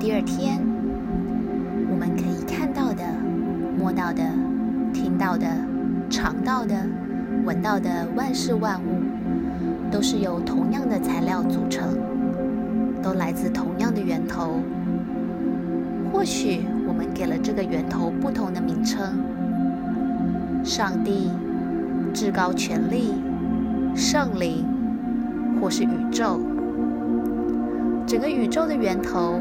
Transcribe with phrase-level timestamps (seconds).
[0.00, 0.60] 第二天，
[1.90, 3.02] 我们可以看到的、
[3.76, 4.22] 摸到的、
[4.94, 5.44] 听到的、
[6.08, 6.76] 尝到的、
[7.44, 9.02] 闻到的万事万物，
[9.90, 11.98] 都是由同样的材料组成，
[13.02, 14.60] 都来自同样的源头。
[16.12, 19.18] 或许我们给了这个源头不同的名称：
[20.62, 21.28] 上帝、
[22.14, 23.14] 至高权力、
[23.96, 24.64] 圣灵，
[25.60, 26.40] 或是宇宙。
[28.06, 29.40] 整个宇宙的源头，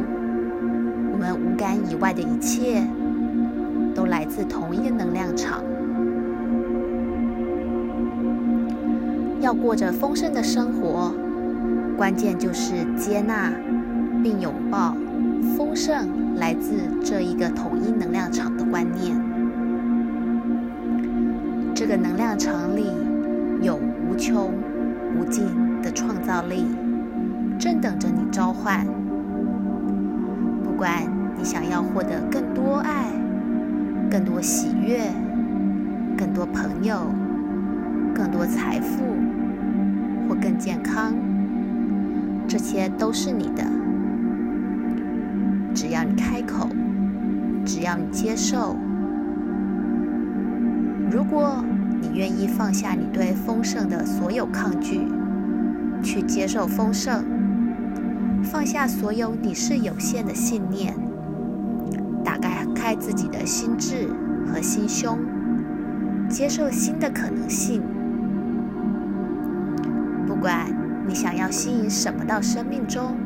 [1.17, 2.85] 我们五感以外的一切，
[3.95, 5.63] 都来自同一个能量场。
[9.41, 11.11] 要过着丰盛的生活，
[11.97, 13.51] 关键就是接纳
[14.21, 14.95] 并拥抱
[15.57, 19.19] 丰盛来自这一个统一能量场的观念。
[21.73, 22.91] 这个能量场里
[23.63, 24.53] 有无穷
[25.19, 25.47] 无尽
[25.81, 26.67] 的创造力。
[27.57, 28.85] 正等着你召唤。
[30.77, 31.01] 不管
[31.35, 33.07] 你想要获得更多爱、
[34.11, 35.11] 更多喜悦、
[36.15, 37.11] 更多朋友、
[38.13, 39.03] 更多财富，
[40.29, 41.15] 或更健康，
[42.47, 43.63] 这些都是你的。
[45.73, 46.69] 只要你开口，
[47.65, 48.75] 只要你接受。
[51.09, 51.65] 如果
[51.99, 55.01] 你愿意放下你对丰盛的所有抗拒，
[56.03, 57.25] 去接受丰盛。
[58.51, 60.93] 放下所有你是有限的信念，
[62.23, 64.07] 打开开自己的心智
[64.47, 65.19] 和心胸，
[66.29, 67.83] 接受新的可能性。
[70.25, 70.65] 不管
[71.05, 73.17] 你想要吸引什么到生命中，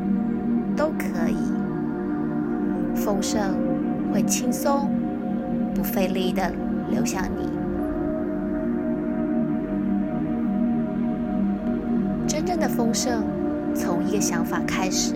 [0.75, 1.37] 都可以。
[2.95, 3.41] 丰盛
[4.11, 4.89] 会轻松、
[5.75, 6.51] 不费力的
[6.89, 7.47] 流向你。
[12.27, 13.23] 真正的丰盛。
[13.73, 15.13] 从一个想法开始，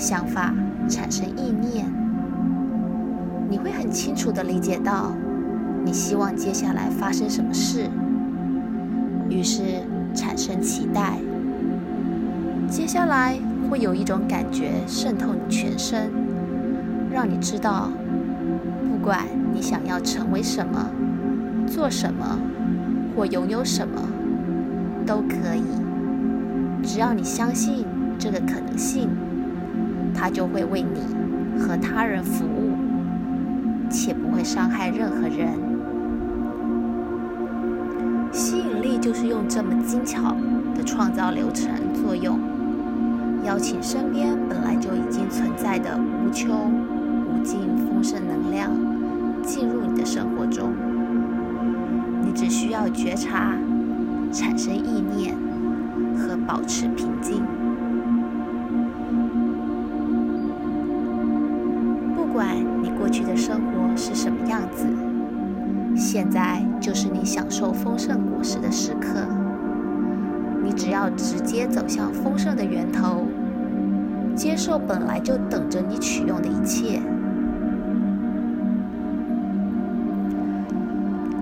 [0.00, 0.54] 想法
[0.88, 1.84] 产生意念，
[3.50, 5.12] 你会很清楚地理解到
[5.84, 7.84] 你希望接下来发生什么事，
[9.28, 9.82] 于是
[10.14, 11.18] 产生期待。
[12.66, 13.38] 接下来
[13.68, 16.10] 会有一种感觉渗透你全身，
[17.12, 17.90] 让你知道，
[18.88, 20.88] 不管你想要成为什么、
[21.66, 22.38] 做什么
[23.14, 24.00] 或拥有什么，
[25.04, 25.62] 都可以。
[26.82, 27.84] 只要你相信
[28.18, 29.10] 这个可能性，
[30.14, 31.00] 它就会为你
[31.58, 32.72] 和他人服务，
[33.88, 35.48] 且不会伤害任何人。
[38.32, 40.36] 吸引力就是用这么精巧
[40.74, 42.38] 的创造流程作用，
[43.44, 46.72] 邀请身边本来就已经存在的无穷
[47.28, 48.70] 无尽丰盛能量
[49.42, 50.72] 进入你的生活中。
[52.22, 53.54] 你只需要觉察，
[54.32, 55.34] 产生意念。
[56.16, 57.42] 和保持平静。
[66.12, 69.20] 现在就是你享受丰盛果实的时刻。
[70.60, 73.28] 你只要直接走向丰盛的源头，
[74.34, 77.00] 接受本来就等着你取用的一切。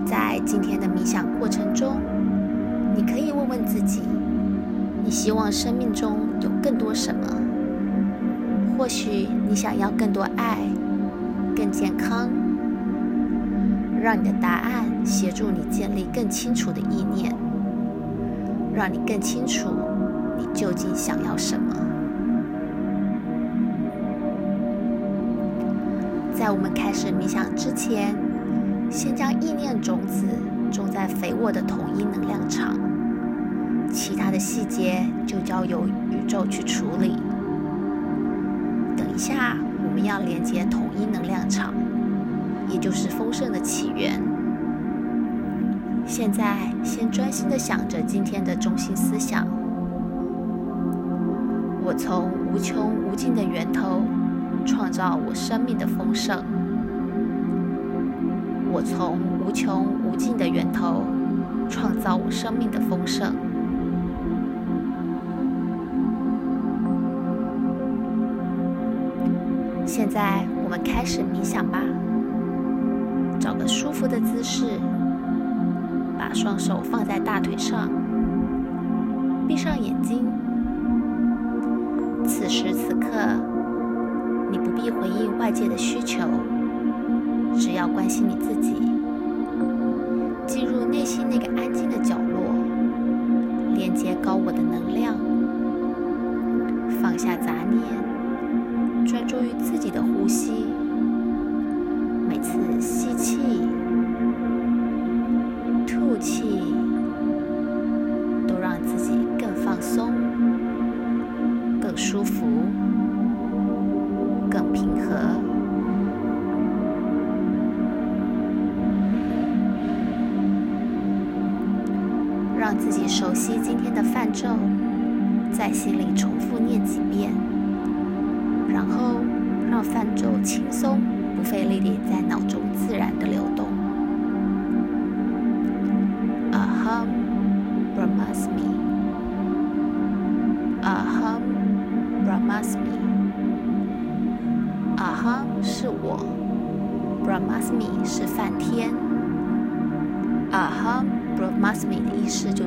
[0.05, 1.95] 在今天的冥想过程中，
[2.95, 4.03] 你可以问问自己。
[5.03, 7.21] 你希望生命中有更多什么？
[8.77, 10.59] 或许你想要更多爱、
[11.55, 12.29] 更健康。
[14.01, 17.35] 让你的答案协助你建立更清楚的意念，
[18.73, 19.69] 让你更清楚
[20.37, 21.75] 你究竟想要什么。
[26.33, 28.15] 在我们开始冥想之前，
[28.89, 30.25] 先将意念种子
[30.71, 32.79] 种在肥沃的统一能量场。
[33.91, 37.17] 其他的细节就交由宇宙去处理。
[38.95, 41.73] 等一下，我们要连接统一能量场，
[42.69, 44.21] 也就是丰盛的起源。
[46.05, 49.45] 现在，先专心的想着今天的中心思想：
[51.83, 54.01] 我从无穷无尽的源头
[54.65, 56.43] 创造我生命的丰盛。
[58.71, 61.03] 我从无穷无尽的源头
[61.69, 63.33] 创造我生命的丰盛。
[69.85, 71.79] 现在我们开始冥想吧。
[73.39, 74.65] 找个舒服的姿势，
[76.17, 77.89] 把双手放在大腿上，
[79.47, 80.25] 闭上眼睛。
[82.25, 83.07] 此时此刻，
[84.51, 86.19] 你不必回应外界的需求，
[87.55, 88.73] 只要关心你自己，
[90.45, 92.53] 进入内心那个安静的角落，
[93.73, 95.15] 连接高我的能量，
[97.01, 100.65] 放下杂念，专注于自己的呼吸，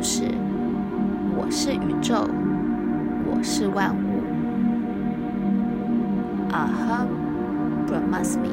[0.02, 0.24] 是，
[1.36, 2.26] 我是宇宙，
[3.24, 4.20] 我是万物。
[6.50, 7.06] Aham
[7.86, 8.50] Brahmasmi。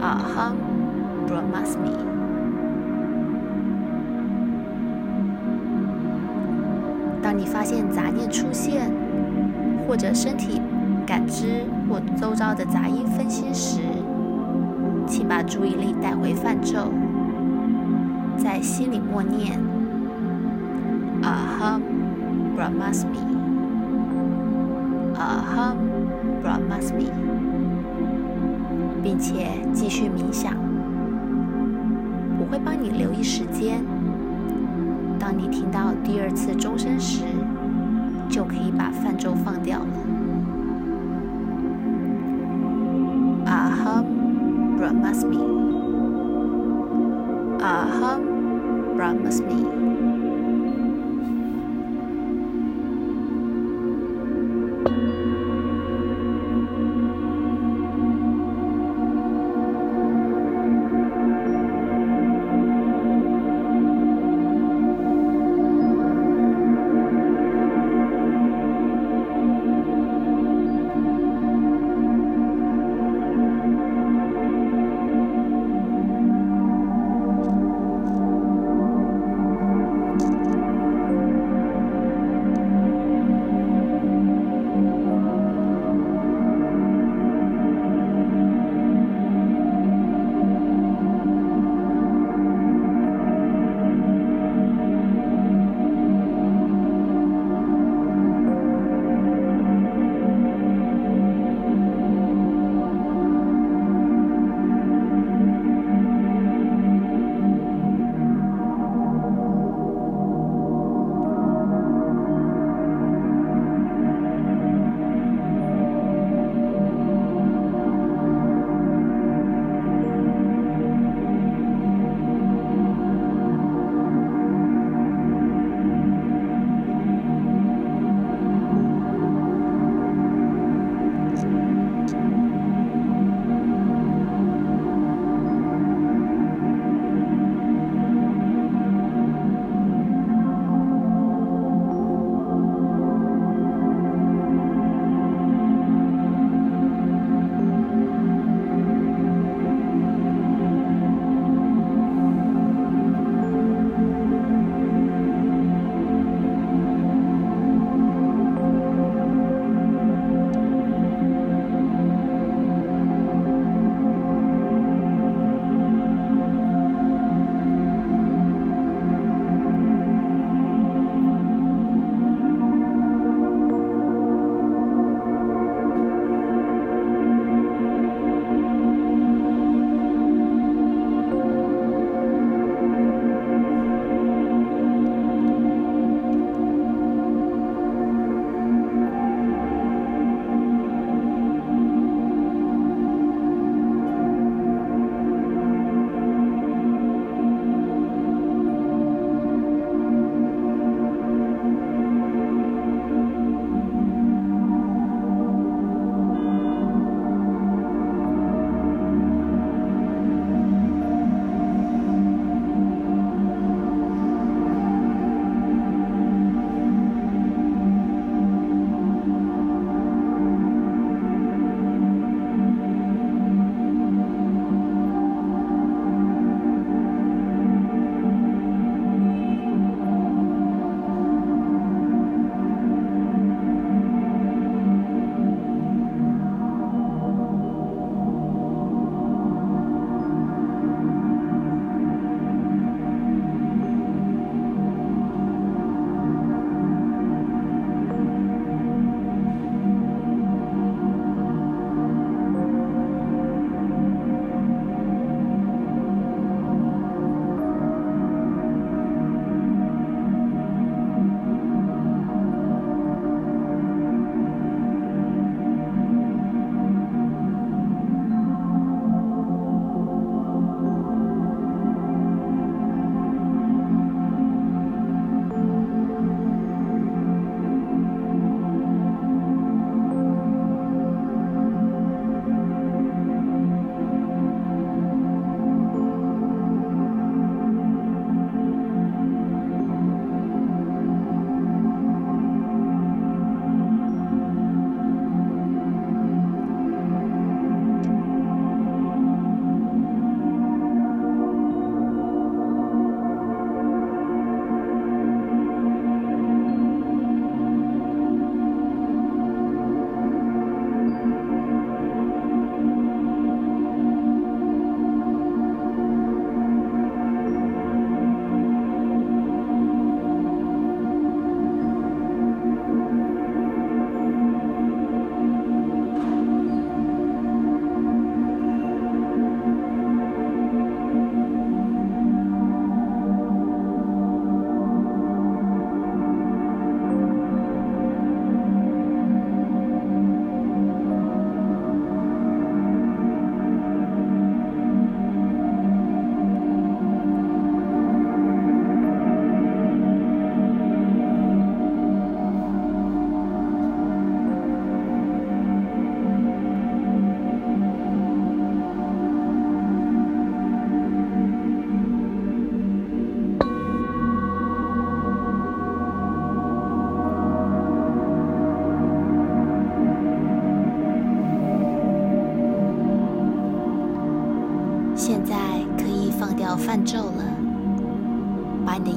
[0.00, 0.54] Aham
[1.28, 1.98] Brahmasmi。
[7.22, 8.90] 当你发现杂念出现，
[9.86, 10.62] 或者身体
[11.06, 13.82] 感知或周遭的杂音分心时，
[15.06, 16.90] 请把注意力带回梵咒，
[18.42, 19.60] 在心里默念
[21.22, 21.82] “Aham
[22.56, 23.20] Brahmasmi”。
[25.14, 25.76] Aham
[26.42, 27.10] Brahmasmi，
[29.02, 30.54] 并且继续冥想。
[32.38, 33.84] 我会帮你留意时间，
[35.18, 37.24] 当你听到第二次钟声时，
[38.30, 39.86] 就可以把梵咒放掉了。
[43.44, 44.04] Aham。
[44.80, 45.79] Brahmasmi。
[47.60, 50.09] Aham Brahmasmi。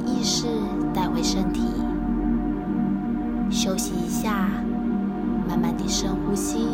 [0.06, 0.46] 意识
[0.92, 1.62] 带回身体，
[3.50, 4.48] 休息一下，
[5.48, 6.68] 慢慢地深呼吸。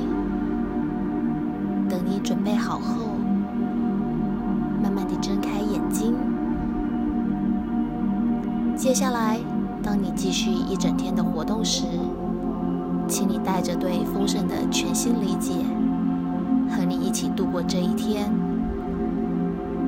[1.89, 3.07] 等你准备好后，
[4.83, 6.15] 慢慢地睁开眼睛。
[8.77, 9.39] 接下来，
[9.83, 11.85] 当你继续一整天的活动时，
[13.09, 15.53] 请你带着对丰盛的全新理解，
[16.71, 18.31] 和你一起度过这一天。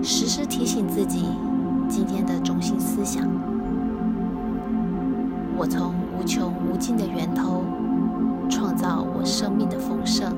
[0.02, 1.26] 时时提醒自己
[1.94, 3.28] 今天的中心思想：
[5.58, 7.62] 我从无穷无尽的源头
[8.48, 10.32] 创造我生命的丰盛。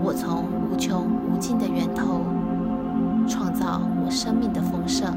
[0.00, 2.20] 我从无穷无尽的源头
[3.26, 5.12] 创造我生命的丰盛。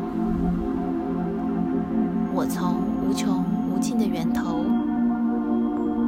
[2.34, 4.66] 我从无穷无尽的源头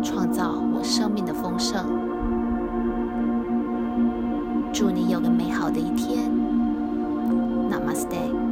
[0.01, 1.85] 创造我生命的丰盛。
[4.73, 6.31] 祝你有个美好的一天
[7.89, 8.49] ，Namaste。